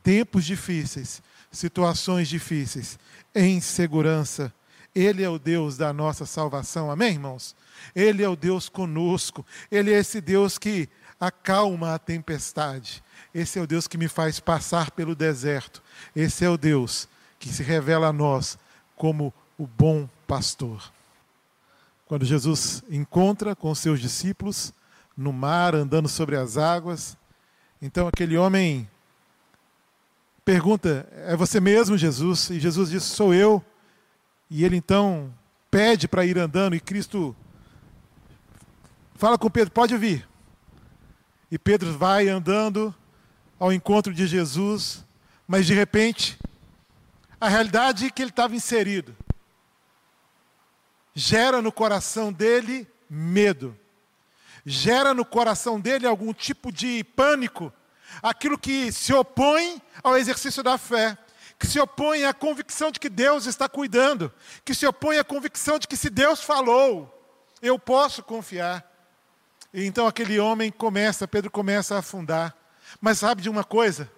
[0.02, 2.98] tempos difíceis, situações difíceis,
[3.32, 4.52] em segurança.
[4.92, 7.54] Ele é o Deus da nossa salvação, amém, irmãos?
[7.94, 10.88] Ele é o Deus conosco, Ele é esse Deus que
[11.20, 15.80] acalma a tempestade, esse é o Deus que me faz passar pelo deserto.
[16.16, 18.58] Esse é o Deus que se revela a nós
[18.96, 20.92] como o bom pastor.
[22.08, 24.72] Quando Jesus encontra com seus discípulos
[25.14, 27.18] no mar, andando sobre as águas,
[27.82, 28.88] então aquele homem
[30.42, 32.48] pergunta: É você mesmo, Jesus?
[32.48, 33.62] E Jesus diz: Sou eu.
[34.48, 35.30] E ele então
[35.70, 37.36] pede para ir andando, e Cristo
[39.14, 40.26] fala com Pedro: Pode vir.
[41.50, 42.94] E Pedro vai andando,
[43.60, 45.04] ao encontro de Jesus,
[45.46, 46.38] mas de repente,
[47.38, 49.14] a realidade que ele estava inserido
[51.18, 53.76] gera no coração dele medo,
[54.64, 57.72] gera no coração dele algum tipo de pânico,
[58.22, 61.18] aquilo que se opõe ao exercício da fé,
[61.58, 64.32] que se opõe à convicção de que Deus está cuidando,
[64.64, 67.12] que se opõe à convicção de que se Deus falou,
[67.60, 68.88] eu posso confiar.
[69.74, 72.56] E então aquele homem começa, Pedro começa a afundar.
[73.00, 74.08] Mas sabe de uma coisa?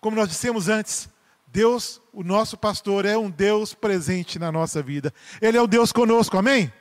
[0.00, 1.06] Como nós dissemos antes,
[1.54, 5.14] Deus, o nosso pastor, é um Deus presente na nossa vida.
[5.40, 6.72] Ele é o Deus conosco, amém?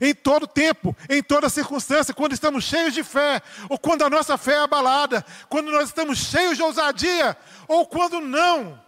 [0.00, 4.38] Em todo tempo, em toda circunstância, quando estamos cheios de fé, ou quando a nossa
[4.38, 8.80] fé é abalada, quando nós estamos cheios de ousadia, ou quando não,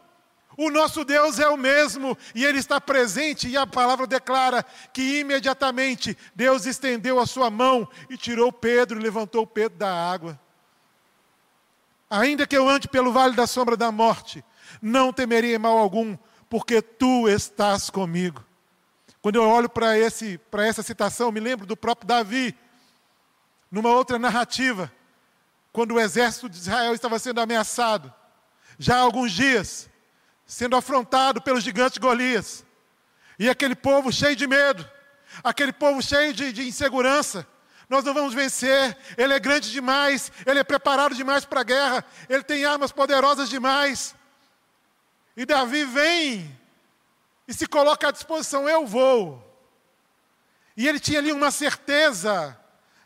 [0.56, 5.18] o nosso Deus é o mesmo e Ele está presente, e a palavra declara que
[5.18, 10.38] imediatamente Deus estendeu a sua mão e tirou Pedro e levantou Pedro da água.
[12.08, 14.44] Ainda que eu ande pelo vale da sombra da morte,
[14.80, 16.16] não temerei mal algum,
[16.48, 18.44] porque tu estás comigo.
[19.20, 22.56] Quando eu olho para essa citação, me lembro do próprio Davi,
[23.70, 24.90] numa outra narrativa,
[25.72, 28.12] quando o exército de Israel estava sendo ameaçado,
[28.78, 29.90] já há alguns dias,
[30.46, 32.64] sendo afrontado pelos gigantes Golias,
[33.38, 34.88] e aquele povo cheio de medo,
[35.44, 37.46] aquele povo cheio de, de insegurança,
[37.88, 38.96] nós não vamos vencer.
[39.16, 43.48] Ele é grande demais, ele é preparado demais para a guerra, ele tem armas poderosas
[43.48, 44.14] demais.
[45.38, 46.58] E Davi vem
[47.46, 49.40] e se coloca à disposição: eu vou.
[50.76, 52.58] E ele tinha ali uma certeza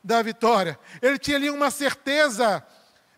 [0.02, 2.66] da vitória, ele tinha ali uma certeza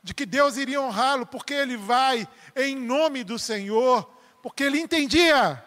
[0.02, 4.04] de que Deus iria honrá-lo, porque ele vai em nome do Senhor,
[4.42, 5.64] porque ele entendia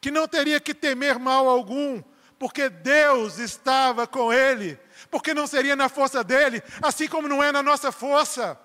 [0.00, 2.02] que não teria que temer mal algum,
[2.36, 4.76] porque Deus estava com ele,
[5.08, 8.58] porque não seria na força dele, assim como não é na nossa força,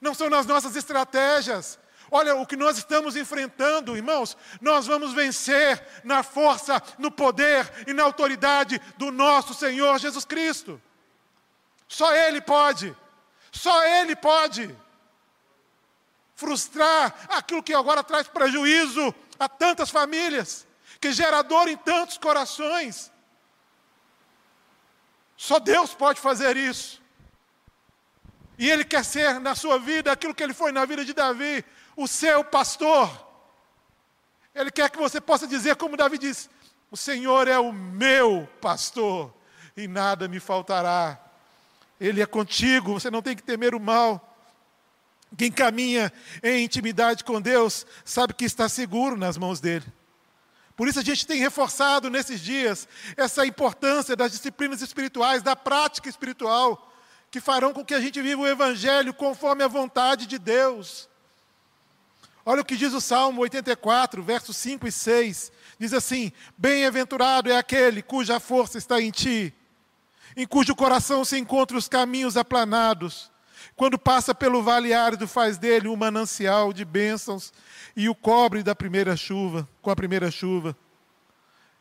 [0.00, 1.81] não são nas nossas estratégias.
[2.14, 7.94] Olha, o que nós estamos enfrentando, irmãos, nós vamos vencer na força, no poder e
[7.94, 10.78] na autoridade do nosso Senhor Jesus Cristo.
[11.88, 12.94] Só Ele pode,
[13.50, 14.76] só Ele pode
[16.34, 20.66] frustrar aquilo que agora traz prejuízo a tantas famílias
[21.00, 23.10] que gera dor em tantos corações.
[25.34, 27.00] Só Deus pode fazer isso.
[28.58, 31.64] E Ele quer ser na sua vida aquilo que Ele foi na vida de Davi,
[31.96, 33.10] o seu pastor.
[34.54, 36.48] Ele quer que você possa dizer, como Davi disse:
[36.90, 39.32] O Senhor é o meu pastor,
[39.76, 41.18] e nada me faltará.
[42.00, 44.28] Ele é contigo, você não tem que temer o mal.
[45.36, 49.86] Quem caminha em intimidade com Deus sabe que está seguro nas mãos dele.
[50.76, 56.08] Por isso a gente tem reforçado nesses dias essa importância das disciplinas espirituais, da prática
[56.08, 56.92] espiritual,
[57.30, 61.08] que farão com que a gente viva o Evangelho conforme a vontade de Deus.
[62.44, 65.52] Olha o que diz o Salmo 84, versos 5 e 6.
[65.78, 69.54] Diz assim: Bem-aventurado é aquele cuja força está em ti,
[70.36, 73.30] em cujo coração se encontram os caminhos aplanados.
[73.76, 77.52] Quando passa pelo vale árido, faz dele um manancial de bênçãos
[77.96, 80.76] e o cobre da primeira chuva, com a primeira chuva.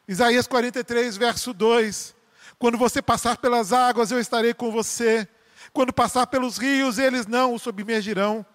[0.08, 2.15] Isaías 43, verso 2.
[2.60, 5.28] Quando você passar pelas águas, eu estarei com você.
[5.74, 8.45] Quando passar pelos rios, eles não o submergirão.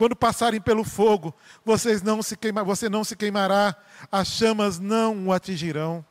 [0.00, 3.76] Quando passarem pelo fogo, vocês não se queima, você não se queimará,
[4.10, 6.02] as chamas não o atingirão.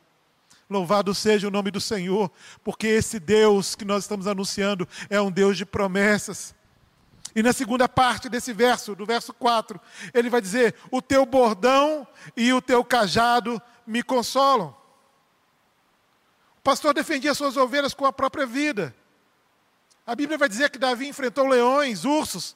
[0.70, 2.30] Louvado seja o nome do Senhor,
[2.62, 6.54] porque esse Deus que nós estamos anunciando é um Deus de promessas.
[7.34, 9.80] E na segunda parte desse verso, do verso 4,
[10.14, 14.68] ele vai dizer: O teu bordão e o teu cajado me consolam.
[16.58, 18.94] O pastor defendia suas ovelhas com a própria vida.
[20.06, 22.54] A Bíblia vai dizer que Davi enfrentou leões, ursos,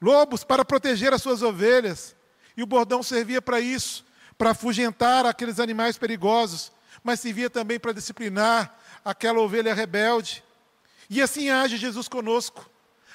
[0.00, 2.16] lobos para proteger as suas ovelhas.
[2.56, 4.04] E o bordão servia para isso,
[4.36, 10.42] para afugentar aqueles animais perigosos, mas servia também para disciplinar aquela ovelha rebelde.
[11.08, 12.68] E assim age Jesus conosco.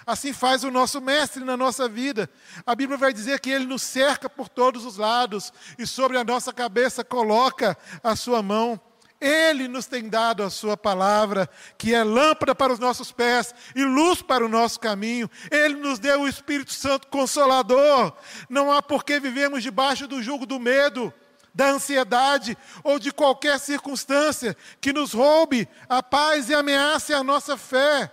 [0.05, 2.29] Assim faz o nosso mestre na nossa vida.
[2.65, 6.23] A Bíblia vai dizer que ele nos cerca por todos os lados e sobre a
[6.23, 8.79] nossa cabeça coloca a sua mão.
[9.19, 13.83] Ele nos tem dado a Sua palavra, que é lâmpada para os nossos pés e
[13.83, 15.29] luz para o nosso caminho.
[15.49, 18.13] Ele nos deu o Espírito Santo Consolador.
[18.49, 21.13] Não há por que vivemos debaixo do jugo do medo,
[21.53, 27.55] da ansiedade ou de qualquer circunstância que nos roube a paz e ameace a nossa
[27.55, 28.11] fé.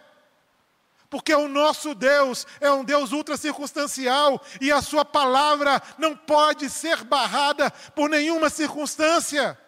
[1.10, 6.70] Porque o nosso Deus é um Deus ultra circunstancial e a Sua palavra não pode
[6.70, 9.58] ser barrada por nenhuma circunstância.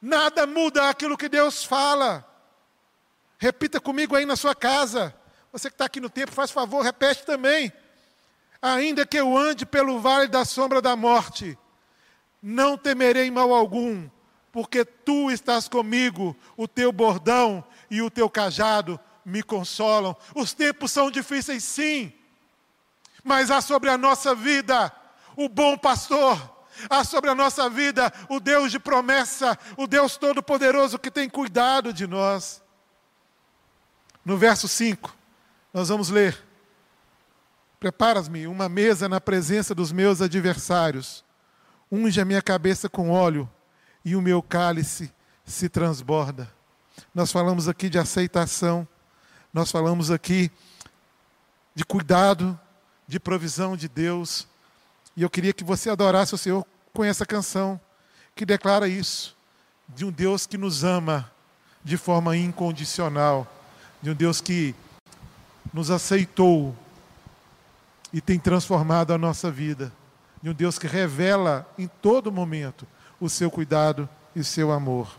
[0.00, 2.26] Nada muda aquilo que Deus fala.
[3.38, 5.14] Repita comigo aí na sua casa.
[5.52, 7.72] Você que está aqui no tempo, faz favor, repete também.
[8.62, 11.58] Ainda que eu ande pelo vale da sombra da morte,
[12.42, 14.08] não temerei mal algum,
[14.52, 20.16] porque tu estás comigo, o teu bordão e o teu cajado me consolam.
[20.34, 22.12] Os tempos são difíceis, sim,
[23.24, 24.92] mas há sobre a nossa vida
[25.36, 30.98] o bom pastor há sobre a nossa vida o Deus de promessa, o Deus Todo-Poderoso
[30.98, 32.62] que tem cuidado de nós.
[34.24, 35.16] No verso 5,
[35.72, 36.38] nós vamos ler:
[37.78, 41.24] Preparas-me uma mesa na presença dos meus adversários,
[41.90, 43.50] unge a minha cabeça com óleo
[44.04, 45.12] e o meu cálice
[45.44, 46.50] se transborda.
[47.14, 48.86] Nós falamos aqui de aceitação,
[49.52, 50.50] nós falamos aqui
[51.74, 52.58] de cuidado,
[53.06, 54.46] de provisão de Deus,
[55.20, 57.78] e eu queria que você adorasse o Senhor com essa canção
[58.34, 59.36] que declara isso,
[59.86, 61.30] de um Deus que nos ama
[61.84, 63.46] de forma incondicional,
[64.00, 64.74] de um Deus que
[65.74, 66.74] nos aceitou
[68.10, 69.92] e tem transformado a nossa vida,
[70.42, 72.86] de um Deus que revela em todo momento
[73.20, 75.18] o seu cuidado e o seu amor.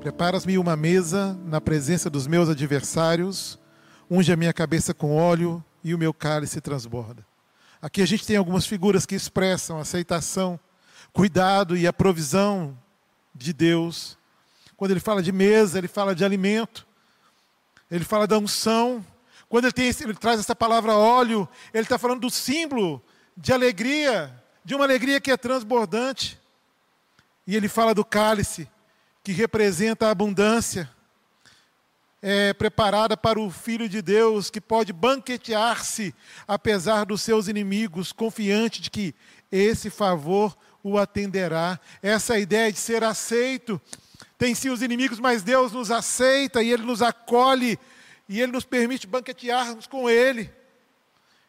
[0.00, 3.58] Preparas-me uma mesa na presença dos meus adversários,
[4.10, 7.27] unge a minha cabeça com óleo e o meu cálice transborda.
[7.80, 10.58] Aqui a gente tem algumas figuras que expressam aceitação,
[11.12, 12.76] cuidado e a provisão
[13.32, 14.18] de Deus.
[14.76, 16.84] Quando ele fala de mesa, ele fala de alimento,
[17.88, 19.04] ele fala da unção.
[19.48, 23.00] Quando ele, ele traz essa palavra óleo, ele está falando do símbolo
[23.36, 26.36] de alegria, de uma alegria que é transbordante.
[27.46, 28.68] E ele fala do cálice,
[29.22, 30.90] que representa a abundância
[32.20, 36.14] é, preparada para o Filho de Deus, que pode banquetear-se
[36.46, 39.14] apesar dos seus inimigos, confiante de que
[39.50, 41.78] esse favor o atenderá.
[42.02, 43.80] Essa ideia de ser aceito.
[44.36, 47.78] Tem sim os inimigos, mas Deus nos aceita e Ele nos acolhe
[48.28, 50.50] e Ele nos permite banquetearmos com Ele.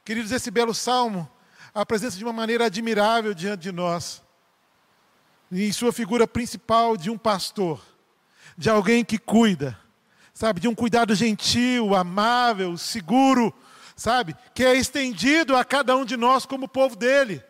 [0.04, 1.30] Queridos, esse belo salmo
[1.74, 4.24] apresenta de uma maneira admirável diante de nós,
[5.52, 7.84] em sua figura principal de um pastor,
[8.58, 9.78] de alguém que cuida
[10.40, 13.54] sabe, de um cuidado gentil, amável, seguro,
[13.94, 17.44] sabe, que é estendido a cada um de nós como povo dele.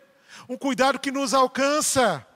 [0.48, 2.26] Um cuidado que nos alcança,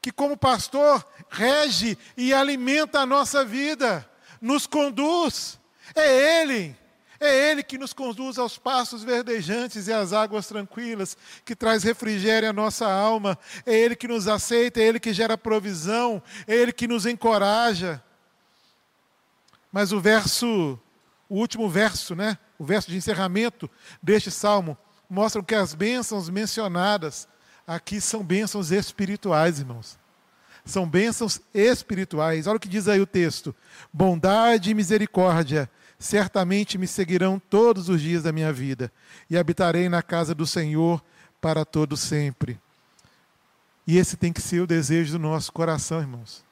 [0.00, 4.08] que como pastor rege e alimenta a nossa vida,
[4.40, 5.58] nos conduz.
[5.96, 6.76] É ele,
[7.18, 12.48] é Ele que nos conduz aos passos verdejantes e às águas tranquilas, que traz refrigério
[12.48, 13.36] à nossa alma.
[13.66, 18.00] É Ele que nos aceita, é Ele que gera provisão, é Ele que nos encoraja.
[19.72, 20.78] Mas o verso,
[21.28, 22.38] o último verso, né?
[22.58, 23.68] O verso de encerramento
[24.02, 24.76] deste salmo
[25.08, 27.26] mostra que as bênçãos mencionadas
[27.66, 29.98] aqui são bênçãos espirituais, irmãos.
[30.64, 32.46] São bênçãos espirituais.
[32.46, 33.54] Olha o que diz aí o texto:
[33.92, 35.68] bondade e misericórdia
[35.98, 38.92] certamente me seguirão todos os dias da minha vida,
[39.30, 41.02] e habitarei na casa do Senhor
[41.40, 42.60] para todo sempre.
[43.86, 46.44] E esse tem que ser o desejo do nosso coração, irmãos.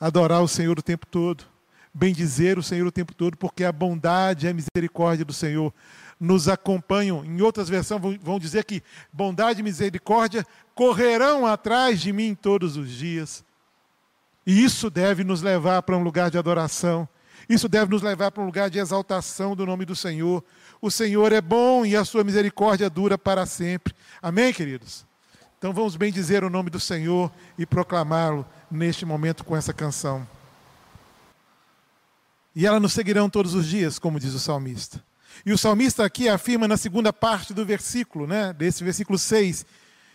[0.00, 1.44] Adorar o Senhor o tempo todo,
[1.92, 5.72] bendizer o Senhor o tempo todo, porque a bondade e a misericórdia do Senhor
[6.18, 7.24] nos acompanham.
[7.24, 8.82] Em outras versões vão dizer que
[9.12, 13.44] bondade e misericórdia correrão atrás de mim todos os dias.
[14.46, 17.08] E isso deve nos levar para um lugar de adoração.
[17.48, 20.42] Isso deve nos levar para um lugar de exaltação do nome do Senhor.
[20.80, 23.94] O Senhor é bom e a sua misericórdia dura para sempre.
[24.20, 25.04] Amém, queridos?
[25.58, 30.26] Então vamos bem dizer o nome do Senhor e proclamá-lo neste momento com essa canção.
[32.54, 35.02] E ela nos seguirão todos os dias, como diz o salmista.
[35.44, 39.64] E o salmista aqui afirma na segunda parte do versículo, né, desse versículo 6,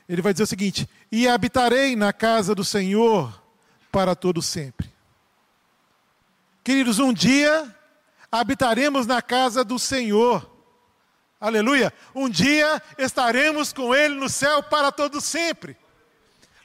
[0.08, 3.44] ele vai dizer o seguinte: E habitarei na casa do Senhor
[3.92, 4.90] para todo sempre.
[6.64, 7.76] Queridos, um dia
[8.32, 10.50] habitaremos na casa do Senhor.
[11.40, 11.94] Aleluia!
[12.16, 15.78] Um dia estaremos com Ele no céu para todo sempre.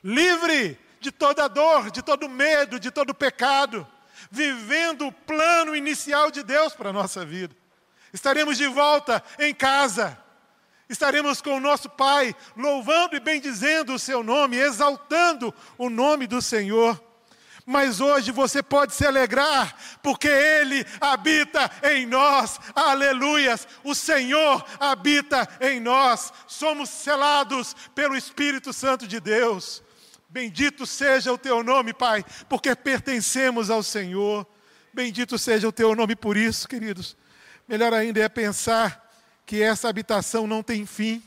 [0.03, 3.87] Livre de toda dor, de todo medo, de todo pecado,
[4.33, 7.55] vivendo o plano inicial de Deus para a nossa vida.
[8.15, 10.19] Estaremos de volta em casa.
[10.89, 16.41] Estaremos com o nosso Pai, louvando e bendizendo o seu nome, exaltando o nome do
[16.41, 16.99] Senhor.
[17.67, 23.69] Mas hoje você pode se alegrar, porque Ele habita em nós, aleluias.
[23.85, 29.83] O Senhor habita em nós, somos selados pelo Espírito Santo de Deus.
[30.33, 34.47] Bendito seja o teu nome, Pai, porque pertencemos ao Senhor.
[34.91, 37.15] Bendito seja o teu nome por isso, queridos.
[37.69, 39.13] Melhor ainda é pensar
[39.45, 41.23] que essa habitação não tem fim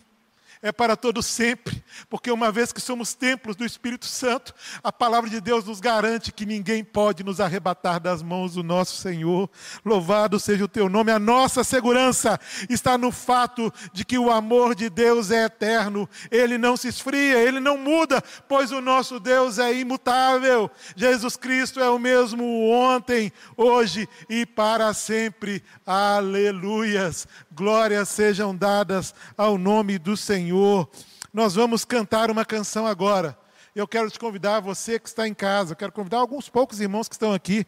[0.66, 4.52] é para todo sempre, porque uma vez que somos templos do Espírito Santo,
[4.84, 8.98] a palavra de Deus nos garante que ninguém pode nos arrebatar das mãos do nosso
[8.98, 9.48] Senhor.
[9.86, 11.12] Louvado seja o teu nome.
[11.12, 16.10] A nossa segurança está no fato de que o amor de Deus é eterno.
[16.32, 20.72] Ele não se esfria, ele não muda, pois o nosso Deus é imutável.
[20.96, 25.62] Jesus Cristo é o mesmo ontem, hoje e para sempre.
[25.86, 27.28] Aleluias.
[27.52, 30.55] Glórias sejam dadas ao nome do Senhor.
[30.56, 30.90] Senhor.
[31.34, 33.38] Nós vamos cantar uma canção agora.
[33.76, 37.10] Eu quero te convidar, você que está em casa, eu quero convidar alguns poucos irmãos
[37.10, 37.68] que estão aqui,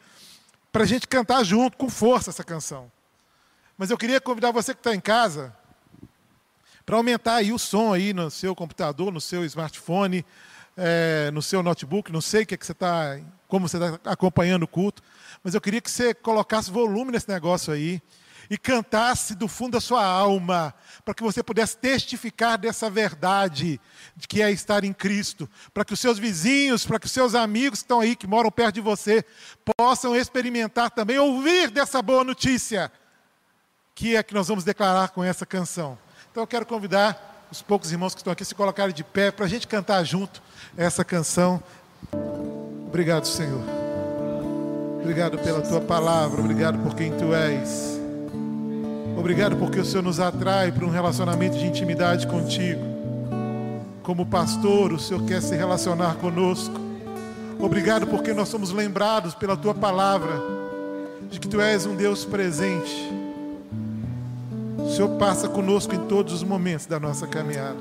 [0.72, 2.90] para a gente cantar junto, com força, essa canção.
[3.78, 5.54] Mas eu queria convidar você que está em casa,
[6.86, 10.26] para aumentar aí o som aí no seu computador, no seu smartphone,
[10.78, 13.20] é, no seu notebook, não sei o que, é que você está,
[13.50, 15.04] como você está acompanhando o culto,
[15.44, 18.02] mas eu queria que você colocasse volume nesse negócio aí
[18.50, 20.74] e cantasse do fundo da sua alma,
[21.04, 23.80] para que você pudesse testificar dessa verdade
[24.16, 27.36] de que é estar em Cristo, para que os seus vizinhos, para que os seus
[27.36, 29.24] amigos que estão aí, que moram perto de você,
[29.78, 32.92] possam experimentar também, ouvir dessa boa notícia,
[33.94, 35.98] que é que nós vamos declarar com essa canção.
[36.32, 39.46] Então eu quero convidar os poucos irmãos que estão aqui se colocarem de pé para
[39.46, 40.42] a gente cantar junto
[40.76, 41.62] essa canção.
[42.88, 43.62] Obrigado, Senhor.
[45.02, 47.97] Obrigado pela tua palavra, obrigado por quem tu és.
[49.18, 52.80] Obrigado porque o Senhor nos atrai para um relacionamento de intimidade contigo.
[54.04, 56.80] Como pastor, o Senhor quer se relacionar conosco.
[57.60, 60.40] Obrigado porque nós somos lembrados pela tua palavra
[61.32, 63.12] de que tu és um Deus presente.
[64.78, 67.80] O Senhor passa conosco em todos os momentos da nossa caminhada.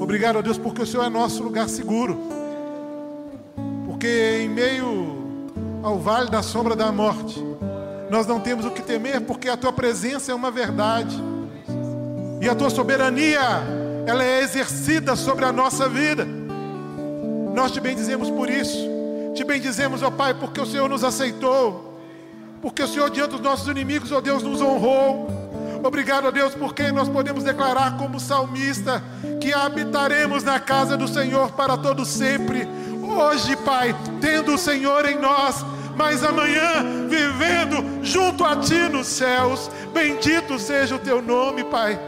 [0.00, 2.18] Obrigado a Deus porque o Senhor é nosso lugar seguro.
[3.86, 5.20] Porque em meio
[5.82, 7.44] ao vale da sombra da morte,
[8.10, 11.16] nós não temos o que temer, porque a tua presença é uma verdade.
[12.40, 13.40] E a tua soberania,
[14.04, 16.26] ela é exercida sobre a nossa vida.
[17.54, 18.76] Nós te bendizemos por isso.
[19.32, 22.00] Te bendizemos, ó Pai, porque o Senhor nos aceitou.
[22.60, 25.28] Porque o Senhor, diante dos nossos inimigos, ó Deus, nos honrou.
[25.84, 29.00] Obrigado, ó Deus, porque nós podemos declarar como salmista
[29.40, 32.66] que habitaremos na casa do Senhor para todo sempre.
[33.02, 35.64] Hoje, Pai, tendo o Senhor em nós,
[36.00, 39.70] mas amanhã vivendo junto a Ti nos céus.
[39.92, 42.00] Bendito seja o Teu nome, Pai.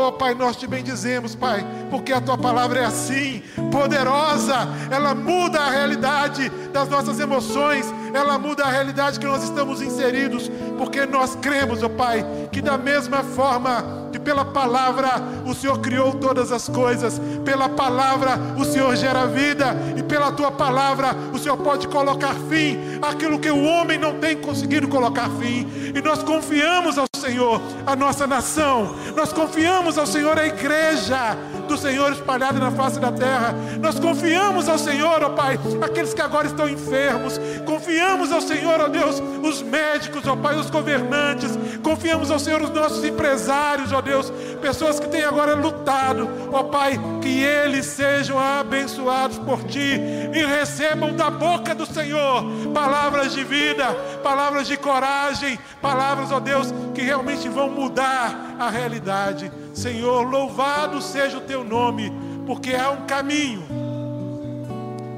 [0.00, 3.42] Oh, Pai, nós te bendizemos, Pai, porque a tua palavra é assim,
[3.72, 9.82] poderosa, ela muda a realidade das nossas emoções, ela muda a realidade que nós estamos
[9.82, 15.78] inseridos, porque nós cremos, oh Pai, que da mesma forma que pela palavra o Senhor
[15.80, 21.38] criou todas as coisas, pela palavra o Senhor gera vida, e pela tua palavra o
[21.38, 26.22] Senhor pode colocar fim àquilo que o homem não tem conseguido colocar fim, e nós
[26.22, 31.36] confiamos ao Senhor a nossa nação, nós confiamos ao Senhor a igreja,
[31.68, 33.54] do Senhor espalhada na face da terra.
[33.80, 37.38] Nós confiamos ao Senhor, ó Pai, aqueles que agora estão enfermos.
[37.64, 41.56] Confiamos ao Senhor, ó Deus, os médicos, ó Pai, os governantes.
[41.82, 46.98] Confiamos ao Senhor os nossos empresários, ó Deus, pessoas que têm agora lutado, ó Pai,
[47.20, 50.00] que eles sejam abençoados por Ti
[50.34, 53.92] e recebam da boca do Senhor palavras de vida,
[54.22, 59.52] palavras de coragem, palavras, ó Deus, que realmente vão mudar a realidade.
[59.78, 62.12] Senhor, louvado seja o Teu nome,
[62.44, 63.62] porque há um caminho.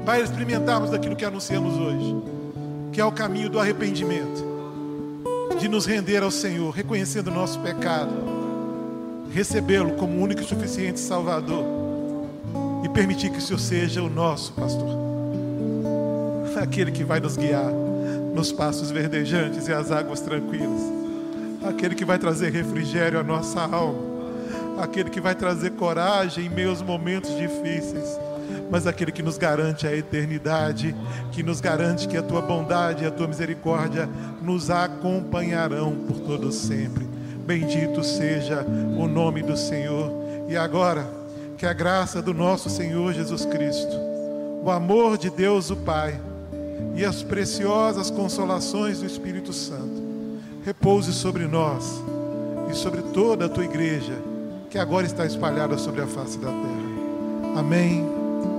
[0.05, 2.15] Para experimentarmos daquilo que anunciamos hoje,
[2.93, 4.45] que é o caminho do arrependimento,
[5.59, 8.11] de nos render ao Senhor, reconhecendo o nosso pecado,
[9.31, 11.65] recebê-lo como único e suficiente Salvador
[12.83, 14.95] e permitir que o Senhor seja o nosso pastor,
[16.61, 17.71] aquele que vai nos guiar
[18.35, 20.81] nos passos verdejantes e as águas tranquilas,
[21.67, 24.10] aquele que vai trazer refrigério à nossa alma,
[24.81, 28.19] aquele que vai trazer coragem em meus momentos difíceis
[28.69, 30.95] mas aquele que nos garante a eternidade,
[31.31, 34.09] que nos garante que a tua bondade e a tua misericórdia
[34.41, 37.05] nos acompanharão por todo sempre.
[37.45, 38.65] Bendito seja
[38.97, 40.09] o nome do Senhor.
[40.47, 41.05] E agora,
[41.57, 43.93] que a graça do nosso Senhor Jesus Cristo,
[44.63, 46.19] o amor de Deus o Pai
[46.95, 50.01] e as preciosas consolações do Espírito Santo
[50.63, 52.01] repouse sobre nós
[52.71, 54.30] e sobre toda a tua igreja
[54.71, 57.59] que agora está espalhada sobre a face da terra.
[57.59, 58.07] Amém.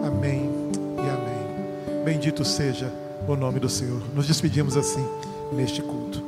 [0.07, 0.51] Amém
[0.99, 2.05] e amém.
[2.05, 2.93] Bendito seja
[3.27, 4.03] o nome do Senhor.
[4.15, 5.05] Nos despedimos assim
[5.51, 6.23] neste culto.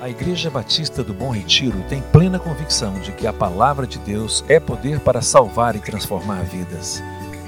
[0.00, 4.44] A Igreja Batista do Bom Retiro tem plena convicção de que a palavra de Deus
[4.48, 7.02] é poder para salvar e transformar vidas.